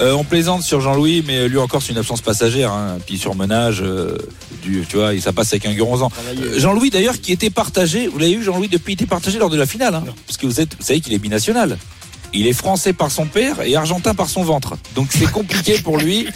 Euh, 0.00 0.12
on 0.12 0.24
plaisante 0.24 0.62
sur 0.62 0.80
Jean-Louis, 0.80 1.24
mais 1.26 1.48
lui 1.48 1.58
encore, 1.58 1.82
c'est 1.82 1.92
une 1.92 1.98
absence 1.98 2.20
passagère. 2.20 2.72
Hein. 2.72 2.98
Puis 3.06 3.18
sur 3.18 3.34
Menage, 3.34 3.82
euh, 3.82 4.16
du, 4.62 4.84
tu 4.88 4.96
vois, 4.96 5.14
et 5.14 5.20
ça 5.20 5.32
passe 5.32 5.52
avec 5.52 5.66
un 5.66 5.72
Guronzan. 5.74 6.10
Euh, 6.36 6.58
Jean-Louis, 6.58 6.90
d'ailleurs, 6.90 7.20
qui 7.20 7.32
était 7.32 7.50
partagé, 7.50 8.08
vous 8.18 8.24
l'avez 8.24 8.34
eu, 8.34 8.42
Jean-Louis, 8.42 8.66
depuis, 8.66 8.94
il 8.94 8.96
était 8.96 9.06
partagé 9.06 9.38
lors 9.38 9.48
de 9.48 9.56
la 9.56 9.64
finale. 9.64 9.94
Hein, 9.94 10.04
parce 10.26 10.36
que 10.36 10.46
vous, 10.46 10.60
êtes, 10.60 10.74
vous 10.76 10.84
savez 10.84 11.00
qu'il 11.00 11.12
est 11.12 11.18
binational. 11.18 11.78
Il 12.34 12.48
est 12.48 12.52
français 12.52 12.92
par 12.92 13.12
son 13.12 13.26
père 13.26 13.62
et 13.62 13.76
argentin 13.76 14.12
par 14.12 14.28
son 14.28 14.42
ventre. 14.42 14.76
Donc 14.96 15.06
c'est 15.10 15.30
compliqué 15.30 15.78
pour 15.78 15.98
lui. 15.98 16.26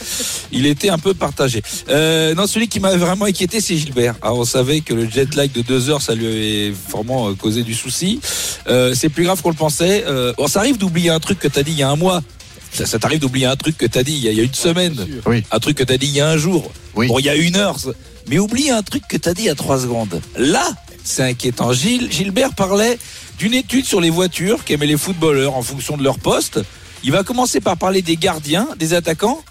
Il 0.53 0.65
était 0.65 0.91
un 0.91 0.99
peu 0.99 1.13
partagé. 1.13 1.61
Euh, 1.89 2.35
non, 2.37 2.47
celui 2.47 2.69
qui 2.69 2.79
m'avait 2.79 2.99
vraiment 2.99 3.25
inquiété, 3.25 3.61
c'est 3.61 3.77
Gilbert. 3.77 4.15
Alors, 4.23 4.39
on 4.39 4.45
savait 4.45 4.81
que 4.81 4.95
le 4.95 5.11
jet 5.11 5.35
lag 5.35 5.51
de 5.51 5.61
deux 5.61 5.91
heures, 5.91 6.01
ça 6.01 6.15
lui 6.15 6.27
avait 6.27 6.75
vraiment 6.89 7.29
euh, 7.29 7.35
causé 7.35 7.65
du 7.65 7.75
souci. 7.75 8.21
Euh, 8.69 8.95
c'est 8.95 9.09
plus 9.09 9.25
grave 9.25 9.43
qu'on 9.43 9.51
le 9.51 9.57
pensait. 9.57 10.05
Euh, 10.07 10.33
bon, 10.39 10.47
ça 10.47 10.61
arrive 10.61 10.79
d'oublier 10.79 11.11
un 11.11 11.21
truc 11.21 11.41
que 11.41 11.49
t'as 11.49 11.65
dit 11.65 11.73
il 11.73 11.79
y 11.79 11.83
a 11.83 11.91
un 11.91 11.97
mois. 11.97 12.23
Ça, 12.73 12.87
ça 12.87 13.01
t'arrive 13.01 13.19
d'oublier 13.19 13.47
un 13.47 13.57
truc 13.57 13.77
que 13.77 13.87
t'as 13.87 14.05
dit 14.05 14.13
il 14.13 14.23
y, 14.23 14.29
a, 14.29 14.31
il 14.31 14.39
y 14.39 14.41
a 14.41 14.45
une 14.45 14.55
semaine. 14.55 14.97
Oui. 15.27 15.43
Un 15.51 15.59
truc 15.59 15.77
que 15.77 15.85
t'as 15.85 15.99
dit 15.99 16.07
il 16.07 16.15
y 16.15 16.21
a 16.21 16.29
un 16.29 16.39
jour. 16.39 16.71
Oui. 16.95 17.09
Bon, 17.09 17.19
il 17.19 17.27
y 17.27 17.29
a 17.29 17.35
une 17.35 17.57
heure. 17.57 17.77
Mais 18.29 18.39
oublie 18.39 18.71
un 18.71 18.83
truc 18.83 19.03
que 19.09 19.17
t'as 19.17 19.35
dit 19.35 19.43
il 19.43 19.47
y 19.47 19.51
a 19.51 19.55
trois 19.55 19.81
secondes. 19.81 20.23
Là, 20.39 20.71
c'est 21.05 21.23
inquiétant. 21.23 21.73
Gilles, 21.73 22.11
Gilbert 22.11 22.55
parlait 22.55 22.99
d'une 23.39 23.55
étude 23.55 23.85
sur 23.85 24.01
les 24.01 24.11
voitures 24.11 24.65
qu'aimaient 24.65 24.87
les 24.87 24.97
footballeurs 24.97 25.55
en 25.57 25.63
fonction 25.63 25.97
de 25.97 26.03
leur 26.03 26.19
poste. 26.19 26.61
Il 27.05 27.13
va 27.13 27.23
commencer 27.25 27.61
par 27.61 27.77
parler 27.77 28.03
des 28.03 28.17
gardiens, 28.17 28.69
des 28.79 28.95
attaquants, 28.95 29.43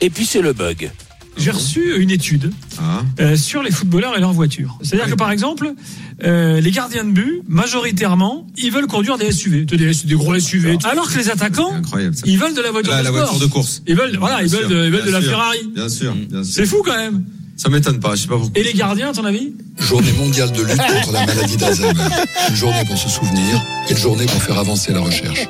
et 0.00 0.10
puis 0.10 0.26
c'est 0.26 0.42
le 0.42 0.52
bug. 0.52 0.90
J'ai 1.38 1.50
reçu 1.50 1.96
une 1.96 2.10
étude 2.10 2.52
Ah. 2.78 3.00
euh, 3.20 3.36
sur 3.36 3.62
les 3.62 3.70
footballeurs 3.70 4.14
et 4.18 4.20
leurs 4.20 4.34
voitures. 4.34 4.76
C'est-à-dire 4.82 5.08
que 5.08 5.14
par 5.16 5.30
exemple, 5.30 5.72
euh, 6.24 6.60
les 6.60 6.70
gardiens 6.70 7.04
de 7.04 7.10
but, 7.10 7.40
majoritairement, 7.48 8.46
ils 8.58 8.70
veulent 8.70 8.86
conduire 8.86 9.16
des 9.16 9.32
SUV, 9.32 9.64
des, 9.64 9.76
des- 9.78 10.14
gros 10.14 10.38
SUV. 10.38 10.76
Alors 10.84 11.10
que 11.10 11.16
les 11.16 11.30
attaquants, 11.30 11.72
ils 12.26 12.38
veulent 12.38 12.54
de 12.54 12.60
la 12.60 12.70
voiture 12.70 12.92
de 12.92 12.98
la 12.98 13.04
sport. 13.04 13.16
voiture 13.28 13.38
de 13.40 13.46
course. 13.50 13.82
Ils 13.86 13.96
veulent, 13.96 14.18
voilà, 14.18 14.42
ils 14.42 14.48
veulent, 14.50 14.60
sûr, 14.60 14.68
de, 14.68 14.84
ils 14.84 14.90
veulent 14.90 15.00
de 15.04 15.10
bien 15.10 15.12
la 15.12 15.20
sûr. 15.22 15.30
Ferrari. 15.30 15.58
Bien 15.74 15.88
sûr, 15.88 16.14
bien 16.14 16.44
sûr. 16.44 16.52
C'est 16.54 16.66
fou 16.66 16.82
quand 16.84 16.96
même. 16.96 17.24
Ça 17.56 17.68
m'étonne 17.68 18.00
pas, 18.00 18.14
je 18.16 18.22
sais 18.22 18.28
pas 18.28 18.36
pourquoi. 18.38 18.60
Et 18.60 18.64
les 18.64 18.72
gardiens, 18.72 19.10
à 19.10 19.12
ton 19.12 19.24
avis 19.24 19.52
Journée 19.78 20.12
mondiale 20.12 20.50
de 20.52 20.62
lutte 20.62 20.76
contre 20.78 21.12
la 21.12 21.26
maladie 21.26 21.56
d'Alzheimer. 21.56 22.00
Une 22.48 22.56
journée 22.56 22.84
pour 22.86 22.98
se 22.98 23.08
souvenir, 23.08 23.64
une 23.90 23.96
journée 23.96 24.26
pour 24.26 24.42
faire 24.42 24.58
avancer 24.58 24.92
la 24.92 25.00
recherche. 25.00 25.48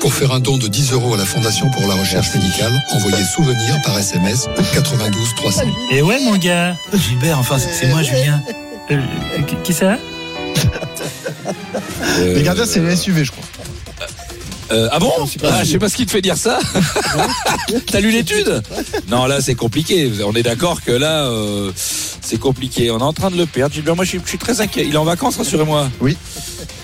Pour 0.00 0.12
faire 0.12 0.32
un 0.32 0.40
don 0.40 0.56
de 0.58 0.66
10 0.66 0.92
euros 0.92 1.14
à 1.14 1.16
la 1.16 1.24
Fondation 1.24 1.70
pour 1.70 1.86
la 1.86 1.94
recherche 1.94 2.34
médicale, 2.34 2.72
envoyez 2.92 3.22
souvenir 3.24 3.80
par 3.84 3.96
SMS 3.98 4.48
au 4.58 4.62
92 4.74 5.34
300. 5.36 5.62
Et 5.92 6.02
ouais, 6.02 6.18
mon 6.24 6.36
gars. 6.36 6.76
Gilbert, 6.94 7.38
enfin, 7.38 7.58
c'est 7.58 7.86
moi, 7.88 8.02
Julien. 8.02 8.42
Euh, 8.90 9.00
qui- 9.46 9.56
qui 9.62 9.72
ça? 9.72 9.98
Euh, 12.18 12.34
Les 12.34 12.42
gardiens, 12.42 12.66
c'est 12.66 12.80
les 12.80 12.96
SUV, 12.96 13.24
je 13.24 13.30
crois. 13.30 13.44
Euh, 14.72 14.88
ah 14.90 14.98
bon 14.98 15.12
ah. 15.44 15.60
Je 15.62 15.70
sais 15.70 15.78
pas 15.78 15.88
ce 15.88 15.96
qui 15.96 16.06
te 16.06 16.10
fait 16.10 16.22
dire 16.22 16.36
ça. 16.36 16.58
T'as 17.86 18.00
lu 18.00 18.10
l'étude 18.10 18.62
Non, 19.08 19.26
là 19.26 19.40
c'est 19.40 19.54
compliqué. 19.54 20.10
On 20.24 20.32
est 20.34 20.42
d'accord 20.42 20.82
que 20.82 20.92
là 20.92 21.26
euh, 21.26 21.70
c'est 21.76 22.38
compliqué. 22.38 22.90
On 22.90 22.98
est 22.98 23.02
en 23.02 23.12
train 23.12 23.30
de 23.30 23.36
le 23.36 23.46
perdre. 23.46 23.74
Moi 23.94 24.04
je 24.04 24.10
suis, 24.10 24.20
je 24.24 24.28
suis 24.28 24.38
très 24.38 24.60
inquiet. 24.60 24.84
Il 24.86 24.94
est 24.94 24.98
en 24.98 25.04
vacances, 25.04 25.36
rassurez-moi. 25.36 25.90
Oui. 26.00 26.16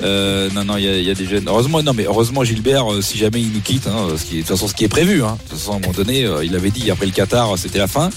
Euh, 0.03 0.49
non, 0.55 0.65
non, 0.65 0.77
il 0.77 0.85
y, 0.85 0.89
a- 0.89 0.97
il 0.99 1.05
y 1.05 1.11
a 1.11 1.15
des 1.15 1.27
jeunes. 1.27 1.45
Heureusement, 1.49 1.83
non, 1.83 1.93
mais 1.93 2.05
heureusement 2.05 2.45
Gilbert, 2.45 2.93
euh, 2.93 3.03
si 3.03 3.19
jamais 3.19 3.41
il 3.41 3.53
nous 3.53 3.61
quitte, 3.61 3.87
hein, 3.87 4.07
ce 4.17 4.25
qui 4.25 4.35
est, 4.35 4.43
de 4.43 4.47
toute 4.47 4.57
façon 4.57 4.69
ce 4.69 4.75
qui 4.75 4.85
est 4.85 4.89
prévu. 4.89 5.23
Hein, 5.25 5.37
de 5.45 5.49
toute 5.51 5.59
façon, 5.59 5.73
à 5.73 5.77
un 5.77 5.81
moment 5.81 5.93
donné, 5.93 6.25
euh, 6.25 6.45
il 6.45 6.55
avait 6.55 6.71
dit 6.71 6.91
après 6.91 7.07
le 7.07 7.13
Qatar, 7.13 7.57
c'était 7.59 7.79
la 7.79 7.89
fin. 7.89 8.11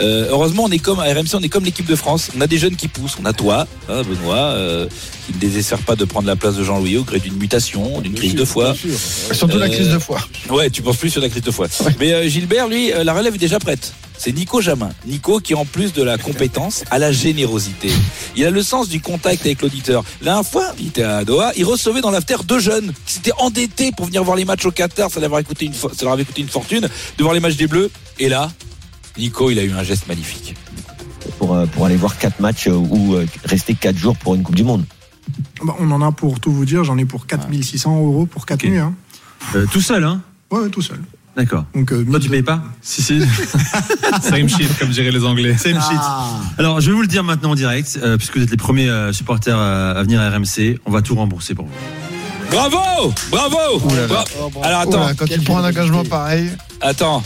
Euh, 0.00 0.28
heureusement, 0.30 0.64
on 0.64 0.70
est 0.70 0.78
comme 0.78 1.00
à 1.00 1.04
RMC, 1.04 1.34
on 1.34 1.40
est 1.42 1.48
comme 1.48 1.64
l'équipe 1.64 1.86
de 1.86 1.96
France. 1.96 2.30
On 2.36 2.40
a 2.40 2.46
des 2.46 2.58
jeunes 2.58 2.76
qui 2.76 2.88
poussent. 2.88 3.16
On 3.20 3.24
a 3.24 3.32
toi, 3.32 3.66
hein, 3.88 4.02
Benoît, 4.02 4.36
euh, 4.36 4.86
qui 5.26 5.32
ne 5.34 5.38
désespère 5.38 5.78
pas 5.78 5.96
de 5.96 6.04
prendre 6.04 6.26
la 6.28 6.36
place 6.36 6.54
de 6.56 6.62
Jean-Louis 6.64 6.96
au 6.98 7.04
gré 7.04 7.18
d'une 7.18 7.36
mutation, 7.36 8.00
d'une 8.00 8.14
crise 8.14 8.34
de 8.34 8.44
foi. 8.44 8.72
Bien 8.72 8.92
sûr. 8.92 9.34
Surtout 9.34 9.58
la 9.58 9.68
crise 9.68 9.88
de 9.88 9.98
foi. 9.98 10.18
Ouais, 10.50 10.70
tu 10.70 10.82
penses 10.82 10.96
plus 10.98 11.10
sur 11.10 11.20
la 11.20 11.28
crise 11.28 11.42
de 11.42 11.50
foi. 11.50 11.66
Mais 11.98 12.12
euh, 12.12 12.28
Gilbert, 12.28 12.68
lui, 12.68 12.92
euh, 12.92 13.02
la 13.04 13.12
relève 13.14 13.34
est 13.34 13.38
déjà 13.38 13.58
prête. 13.58 13.92
C'est 14.24 14.32
Nico 14.32 14.62
Jamin. 14.62 14.88
Nico 15.06 15.38
qui, 15.38 15.54
en 15.54 15.66
plus 15.66 15.92
de 15.92 16.02
la 16.02 16.16
compétence, 16.16 16.82
a 16.90 16.98
la 16.98 17.12
générosité. 17.12 17.90
Il 18.36 18.46
a 18.46 18.50
le 18.50 18.62
sens 18.62 18.88
du 18.88 19.02
contact 19.02 19.44
avec 19.44 19.60
l'auditeur. 19.60 20.02
La 20.22 20.32
dernière 20.32 20.50
fois, 20.50 20.64
il 20.80 20.86
était 20.86 21.02
à 21.02 21.26
Doha, 21.26 21.52
il 21.58 21.64
recevait 21.66 22.00
dans 22.00 22.10
l'after 22.10 22.36
deux 22.48 22.58
jeunes 22.58 22.94
qui 23.04 23.12
s'étaient 23.12 23.34
endettés 23.36 23.92
pour 23.92 24.06
venir 24.06 24.24
voir 24.24 24.38
les 24.38 24.46
matchs 24.46 24.64
au 24.64 24.70
Qatar. 24.70 25.10
Ça 25.10 25.20
leur 25.20 25.34
avait 25.34 25.44
coûté 25.44 25.66
une, 25.66 25.74
ça 25.74 25.88
leur 26.04 26.14
avait 26.14 26.24
coûté 26.24 26.40
une 26.40 26.48
fortune 26.48 26.88
de 27.18 27.22
voir 27.22 27.34
les 27.34 27.40
matchs 27.40 27.56
des 27.56 27.66
Bleus. 27.66 27.90
Et 28.18 28.30
là, 28.30 28.50
Nico, 29.18 29.50
il 29.50 29.58
a 29.58 29.62
eu 29.62 29.72
un 29.72 29.82
geste 29.82 30.06
magnifique. 30.08 30.54
pour, 31.38 31.54
euh, 31.54 31.66
pour 31.66 31.84
aller 31.84 31.96
voir 31.96 32.16
quatre 32.16 32.40
matchs 32.40 32.68
euh, 32.68 32.72
ou 32.72 33.16
euh, 33.16 33.26
rester 33.44 33.74
quatre 33.74 33.98
jours 33.98 34.16
pour 34.16 34.34
une 34.36 34.42
Coupe 34.42 34.54
du 34.56 34.64
Monde. 34.64 34.86
Bah, 35.62 35.76
on 35.78 35.90
en 35.90 36.00
a 36.00 36.12
pour 36.12 36.40
tout 36.40 36.50
vous 36.50 36.64
dire, 36.64 36.82
j'en 36.82 36.96
ai 36.96 37.04
pour 37.04 37.26
4600 37.26 37.94
euros 37.98 38.24
pour 38.24 38.46
4 38.46 38.64
Ok. 38.64 38.70
nuits. 38.70 38.78
Hein. 38.78 38.94
Euh, 39.54 39.66
tout 39.70 39.82
seul, 39.82 40.02
hein 40.02 40.22
Ouais, 40.50 40.60
ouais, 40.60 40.70
tout 40.70 40.80
seul. 40.80 41.02
D'accord. 41.36 41.64
Donc, 41.74 41.92
euh, 41.92 42.04
Toi, 42.04 42.20
tu 42.20 42.28
payes 42.28 42.42
pas? 42.42 42.62
Si, 42.80 43.02
si. 43.02 43.20
Same 44.22 44.48
shit, 44.48 44.78
comme 44.78 44.90
diraient 44.90 45.10
les 45.10 45.24
Anglais. 45.24 45.56
Same 45.58 45.80
shit. 45.80 46.00
Alors, 46.58 46.80
je 46.80 46.88
vais 46.88 46.94
vous 46.94 47.02
le 47.02 47.08
dire 47.08 47.24
maintenant 47.24 47.50
en 47.50 47.54
direct, 47.56 47.98
euh, 48.02 48.16
puisque 48.16 48.36
vous 48.36 48.42
êtes 48.44 48.50
les 48.50 48.56
premiers 48.56 48.88
euh, 48.88 49.12
supporters 49.12 49.58
euh, 49.58 49.94
à 49.98 50.02
venir 50.02 50.20
à 50.20 50.30
RMC. 50.30 50.78
On 50.86 50.90
va 50.92 51.02
tout 51.02 51.14
rembourser 51.16 51.54
pour 51.54 51.66
vous. 51.66 51.72
Bravo 52.50 53.12
Bravo 53.30 53.56
Ouh 53.84 53.88
là 53.90 54.00
là. 54.02 54.06
Bra- 54.06 54.24
Oh, 54.40 54.50
bon. 54.50 54.62
Alors 54.62 54.80
attends, 54.82 55.02
Oula, 55.04 55.14
quand 55.14 55.26
tu 55.26 55.40
prends 55.40 55.58
un 55.58 55.68
engagement 55.68 56.04
pareil, 56.04 56.50
attends, 56.80 57.22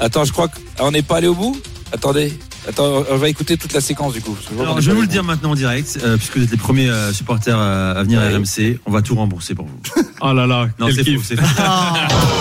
attends, 0.00 0.24
je 0.24 0.32
crois 0.32 0.48
qu'on 0.78 0.90
n'est 0.90 1.02
pas 1.02 1.18
allé 1.18 1.28
au 1.28 1.34
bout? 1.34 1.56
Attendez, 1.92 2.36
attends, 2.68 3.04
on 3.08 3.16
va 3.16 3.28
écouter 3.28 3.56
toute 3.58 3.72
la 3.74 3.80
séquence 3.80 4.14
du 4.14 4.22
coup. 4.22 4.36
qu'on 4.56 4.62
Alors, 4.62 4.80
je 4.80 4.88
vais 4.90 4.96
vous 4.96 5.02
le 5.02 5.06
dire 5.06 5.22
maintenant 5.22 5.52
en 5.52 5.54
direct, 5.54 6.00
euh, 6.02 6.16
puisque 6.16 6.36
vous 6.38 6.42
êtes 6.42 6.50
les 6.50 6.56
premiers 6.56 6.88
euh, 6.90 7.12
supporters 7.12 7.56
euh, 7.60 7.94
à 8.00 8.02
venir 8.02 8.20
à 8.20 8.24
Ouais. 8.26 8.34
RMC. 8.36 8.80
On 8.86 8.90
va 8.90 9.02
tout 9.02 9.14
rembourser 9.14 9.54
pour 9.54 9.66
vous. 9.66 10.02
Oh 10.22 10.32
là 10.32 10.46
là, 10.46 10.66
Non, 10.80 10.88
c'est 10.90 11.04
faux, 11.04 11.20
c'est. 11.22 11.36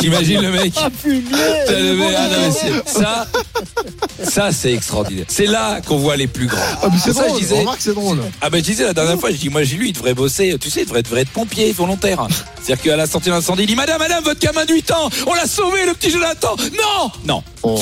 T'imagines 0.00 0.40
le 0.40 0.50
mec 0.52 0.72
Ah, 0.80 0.88
fumier 0.96 1.22
T'as 1.66 1.78
le 1.78 1.94
mec- 1.96 2.14
ah 2.16 2.28
non, 2.28 2.36
mais 2.40 2.50
c'est- 2.52 2.98
ça, 2.98 3.26
ça 4.22 4.52
c'est 4.52 4.72
extraordinaire. 4.72 5.26
C'est 5.28 5.46
là 5.46 5.80
qu'on 5.80 5.96
voit 5.98 6.16
les 6.16 6.28
plus 6.28 6.46
grands. 6.46 6.58
Ah, 6.82 6.86
mais 6.90 6.98
c'est 7.02 7.12
drôle, 7.12 7.30
je 7.34 7.38
disais. 7.40 7.58
remarque, 7.60 7.80
c'est 7.80 7.94
drôle. 7.94 8.20
Ah 8.40 8.48
ben 8.48 8.58
je 8.58 8.62
disais 8.70 8.84
la 8.84 8.94
dernière 8.94 9.18
fois, 9.18 9.30
je 9.30 9.36
dis 9.36 9.48
moi 9.50 9.64
j'ai 9.64 9.76
lu, 9.76 9.88
il 9.88 9.92
devrait 9.92 10.14
bosser, 10.14 10.56
tu 10.60 10.70
sais, 10.70 10.82
il 10.82 10.84
devrait, 10.86 11.02
devrait 11.02 11.22
être 11.22 11.30
pompier 11.30 11.72
volontaire. 11.72 12.26
C'est-à-dire 12.62 12.82
qu'à 12.84 12.96
la 12.96 13.06
sortie 13.06 13.28
d'incendie, 13.28 13.64
il 13.64 13.66
dit 13.66 13.76
Madame, 13.76 13.98
Madame, 13.98 14.22
votre 14.24 14.40
gamin 14.40 14.64
de 14.64 14.72
8 14.72 14.90
ans, 14.92 15.10
on 15.26 15.34
l'a 15.34 15.46
sauvé, 15.46 15.84
le 15.84 15.94
petit 15.94 16.10
Jonathan. 16.10 16.56
Non, 16.56 17.10
non, 17.26 17.42
Oh. 17.68 17.80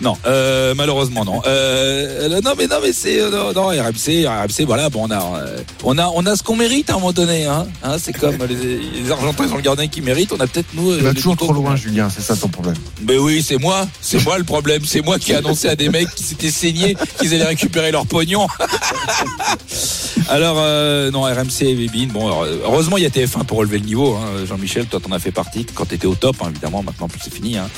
non, 0.00 0.16
euh, 0.26 0.74
malheureusement 0.74 1.24
non. 1.24 1.42
Euh, 1.46 2.40
non 2.42 2.52
mais 2.56 2.66
non 2.66 2.76
mais 2.82 2.92
c'est 2.92 3.20
euh, 3.20 3.30
non, 3.30 3.52
non, 3.52 3.68
RMC, 3.68 4.26
RMC, 4.26 4.64
voilà, 4.66 4.88
bon 4.88 5.06
on 5.06 5.10
a, 5.10 5.44
on 5.84 5.98
a, 5.98 6.10
on 6.14 6.26
a 6.26 6.36
ce 6.36 6.42
qu'on 6.42 6.56
mérite 6.56 6.90
à 6.90 6.94
un 6.94 6.96
moment 6.96 7.12
donné, 7.12 7.44
hein. 7.44 7.66
Hein, 7.82 7.96
c'est 8.00 8.12
comme 8.12 8.38
les, 8.48 8.78
les 9.02 9.10
Argentins 9.10 9.44
ils 9.46 9.52
ont 9.52 9.56
le 9.56 9.62
gardien 9.62 9.88
qui 9.88 10.00
mérite, 10.00 10.32
on 10.32 10.40
a 10.40 10.46
peut-être 10.46 10.74
nous. 10.74 10.96
Tu 10.96 11.02
vas 11.02 11.14
toujours 11.14 11.36
trop 11.36 11.52
loin, 11.52 11.76
Julien, 11.76 12.08
c'est 12.08 12.22
ça 12.22 12.36
ton 12.36 12.48
problème. 12.48 12.76
mais 13.06 13.18
oui, 13.18 13.42
c'est 13.46 13.58
moi. 13.58 13.86
C'est 14.00 14.22
moi 14.24 14.38
le 14.38 14.44
problème. 14.44 14.82
C'est 14.84 15.02
moi 15.02 15.18
qui 15.18 15.32
ai 15.32 15.36
annoncé 15.36 15.68
à 15.68 15.76
des 15.76 15.88
mecs 15.88 16.14
qui 16.14 16.22
s'étaient 16.22 16.50
saignés 16.50 16.96
qu'ils 17.18 17.34
allaient 17.34 17.44
récupérer 17.44 17.90
leur 17.90 18.06
pognon. 18.06 18.46
alors, 20.28 20.56
euh, 20.58 21.10
non, 21.10 21.22
RMC 21.22 21.62
et 21.62 21.74
Bébine. 21.74 22.08
Bon, 22.10 22.26
alors, 22.26 22.44
heureusement, 22.64 22.96
il 22.96 23.02
y 23.02 23.06
a 23.06 23.10
TF1 23.10 23.44
pour 23.44 23.58
relever 23.58 23.78
le 23.78 23.84
niveau. 23.86 24.14
hein. 24.14 24.44
Jean-Michel, 24.46 24.86
toi, 24.86 24.98
t'en 25.00 25.12
as 25.12 25.18
fait 25.18 25.30
partie 25.30 25.64
quand 25.64 25.84
t'étais 25.86 26.06
au 26.06 26.14
top, 26.14 26.36
hein, 26.42 26.48
évidemment. 26.50 26.82
Maintenant, 26.82 27.06
plus 27.08 27.20
c'est 27.22 27.32
fini. 27.32 27.56
hein. 27.56 27.68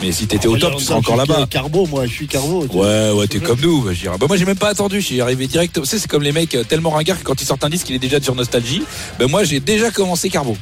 Mais 0.00 0.10
si 0.12 0.26
t'étais 0.26 0.46
au 0.48 0.56
top, 0.56 0.76
tu 0.76 0.84
serais 0.84 0.94
encore 0.96 1.16
là-bas. 1.16 1.46
Carbo, 1.50 1.86
moi, 1.86 2.06
je 2.06 2.12
suis 2.12 2.26
Carbo. 2.26 2.64
Ouais, 2.72 3.10
ouais, 3.12 3.26
t'es 3.26 3.40
comme 3.40 3.60
nous. 3.60 3.82
bah, 3.82 3.90
je. 3.92 4.08
Bah, 4.08 4.26
moi, 4.26 4.36
j'ai 4.36 4.44
même 4.46 4.56
pas 4.56 4.68
attendu. 4.68 5.00
J'y 5.00 5.20
arrivé 5.20 5.46
direct. 5.46 5.78
Tu 5.78 5.86
sais, 5.86 5.98
c'est 5.98 6.08
comme 6.08 6.22
les 6.22 6.32
mecs 6.32 6.54
euh, 6.54 6.64
tellement 6.64 6.90
ringards 6.90 7.18
que 7.18 7.24
quand 7.24 7.40
ils 7.40 7.44
sortent 7.44 7.64
un 7.64 7.68
disque, 7.70 7.88
il 7.90 7.96
est 7.96 8.00
déjà 8.00 8.20
sur 8.22 8.34
Nostalgie. 8.34 8.82
Ben, 9.18 9.28
moi, 9.28 9.44
j'ai 9.44 9.60
déjà 9.60 9.90
commencé 9.90 10.30
Carbo. 10.30 10.56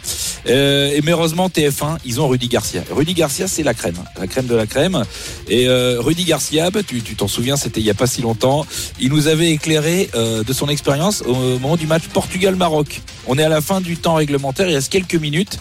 Euh, 0.49 0.91
et 0.95 1.01
mais 1.03 1.13
heureusement, 1.13 1.49
TF1, 1.49 1.99
ils 2.05 2.21
ont 2.21 2.29
Rudy 2.29 2.49
Garcia. 2.49 2.83
Rudy 2.91 3.15
Garcia, 3.15 3.47
c'est 3.49 3.63
la 3.63 3.75
crème. 3.75 3.97
La 4.19 4.27
crème 4.27 4.47
de 4.47 4.55
la 4.55 4.67
crème. 4.67 5.05
Et 5.49 5.69
euh, 5.69 6.01
Rudy 6.01 6.25
Garcia, 6.25 6.71
bah, 6.71 6.81
tu 6.87 7.03
tu 7.03 7.15
t'en 7.15 7.29
souviens, 7.29 7.57
c'était 7.57 7.81
il 7.81 7.87
y 7.87 7.91
a 7.91 7.95
pas 7.95 8.07
si 8.07 8.21
longtemps. 8.23 8.67
Il 9.01 9.11
nous 9.11 9.29
avait 9.29 9.51
éclairé 9.51 10.09
euh, 10.15 10.43
de 10.43 10.53
son 10.53 10.69
expérience 10.69 11.23
au 11.27 11.36
moment 11.37 11.77
du 11.77 11.87
match 11.87 12.05
Portugal-Maroc. 12.13 13.03
On 13.27 13.39
est 13.39 13.45
à 13.45 13.49
la 13.49 13.61
fin 13.61 13.81
du 13.81 13.97
temps 13.97 14.15
réglementaire, 14.15 14.69
il 14.69 14.75
reste 14.75 14.91
quelques 14.91 15.15
minutes. 15.15 15.59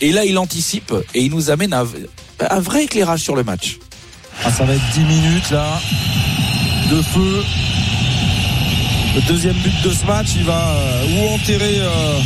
Et 0.00 0.12
là, 0.12 0.24
il 0.24 0.38
anticipe 0.38 0.92
et 1.14 1.22
il 1.22 1.30
nous 1.30 1.50
amène 1.50 1.72
un, 1.72 1.86
un 2.40 2.60
vrai 2.60 2.84
éclairage 2.84 3.20
sur 3.20 3.36
le 3.36 3.44
match. 3.44 3.78
Ah, 4.44 4.50
ça 4.50 4.64
va 4.64 4.74
être 4.74 4.90
10 4.94 5.00
minutes 5.00 5.50
là 5.50 5.80
de 6.90 7.02
feu. 7.02 7.44
Le 9.14 9.20
deuxième 9.22 9.54
but 9.54 9.82
de 9.82 9.90
ce 9.90 10.04
match, 10.06 10.28
il 10.36 10.44
va 10.44 10.70
euh, 10.70 11.06
ou 11.06 11.34
enterrer 11.34 11.78
euh, 11.78 12.18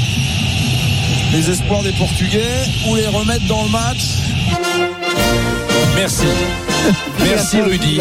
les 1.33 1.51
espoirs 1.51 1.83
des 1.83 1.93
Portugais 1.93 2.65
ou 2.89 2.97
les 2.97 3.07
remettre 3.07 3.47
dans 3.47 3.63
le 3.65 3.71
match. 3.71 4.01
Merci. 5.95 6.25
Merci 7.21 7.61
Rudy. 7.61 7.99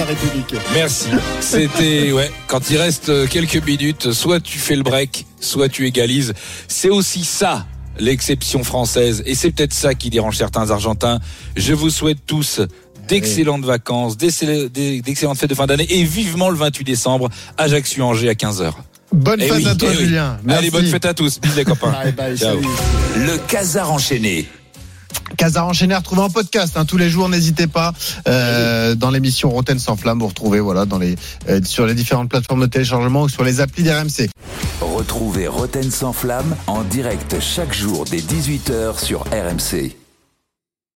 Merci. 0.74 1.08
C'était 1.41 2.12
ouais. 2.12 2.32
Quand 2.48 2.70
il 2.70 2.77
reste 2.77 3.10
euh, 3.10 3.27
quelques 3.27 3.63
minutes, 3.65 4.12
soit 4.12 4.39
tu 4.39 4.58
fais 4.60 4.75
le 4.75 4.84
break, 4.84 5.25
soit 5.39 5.70
tu 5.70 5.86
égalises. 5.86 6.34
C'est 6.67 6.89
aussi 6.89 7.24
ça 7.24 7.65
l'exception 8.00 8.63
française, 8.63 9.24
et 9.25 9.34
c'est 9.36 9.50
peut-être 9.51 9.74
ça 9.74 9.96
qui 9.96 10.10
dérange 10.10 10.38
certains 10.38 10.70
Argentins. 10.70 11.20
Je 11.56 11.74
vous 11.74 11.89
souhaite 11.89 12.20
tous 12.27 12.62
d'excellentes 13.08 13.65
vacances, 13.65 14.17
d'excell- 14.17 14.70
d'excellentes 14.70 15.38
fêtes 15.39 15.50
de 15.50 15.56
fin 15.56 15.65
d'année, 15.65 15.88
et 15.89 16.03
vivement 16.03 16.50
le 16.50 16.58
28 16.58 16.84
décembre, 16.84 17.29
Ajaccio-Angers 17.58 18.29
à 18.29 18.34
15h. 18.34 18.72
Bonne 19.13 19.39
Eh 19.41 19.48
fête 19.48 19.58
oui, 19.58 19.67
à 19.67 19.75
toi, 19.75 19.89
eh 19.91 19.98
oui. 19.98 20.03
Julien. 20.06 20.25
Allez, 20.34 20.41
Merci. 20.46 20.70
bonne 20.72 20.86
fête 20.88 21.06
à 21.06 21.13
tous. 21.13 21.39
Bisous 21.39 21.56
les 21.58 21.63
copains. 21.65 21.91
Bye 21.91 22.12
bye, 22.12 22.38
Ciao. 22.38 22.56
salut. 22.62 23.25
Le 23.25 23.38
Casar 23.48 23.91
enchaîné. 23.91 24.48
Casar 25.38 25.67
enchaîné 25.67 25.94
à 25.94 26.00
retrouver 26.00 26.22
en 26.22 26.29
podcast 26.29 26.75
hein, 26.75 26.86
tous 26.86 26.98
les 26.98 27.10
jours. 27.10 27.29
N'hésitez 27.29 27.67
pas 27.67 27.94
euh, 28.27 28.96
dans 28.96 29.12
l'émission 29.12 29.50
Roten 29.50 29.79
sans 29.79 29.96
flamme. 29.96 30.20
Vous 30.20 30.27
retrouvez 30.27 30.60
voilà 30.60 30.86
euh, 31.50 31.60
sur 31.63 31.86
les 31.86 31.94
différentes 31.94 32.29
plateformes 32.29 32.62
de 32.62 32.65
téléchargement 32.65 33.24
ou 33.24 33.29
sur 33.29 33.44
les 33.44 33.62
applis 33.62 33.84
d'RMC. 33.84 34.29
Retrouvez 34.82 35.48
Roten 35.48 35.89
sans 35.91 36.13
flamme 36.13 36.56
en 36.65 36.84
direct 36.84 37.36
chaque 37.39 37.74
jour 37.74 38.06
dès 38.10 38.17
18h 38.17 39.00
sur 39.00 39.22
RMC. 39.25 40.06